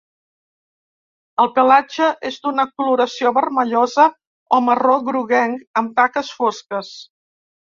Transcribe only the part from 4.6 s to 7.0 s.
marró groguenc, amb taques fosques.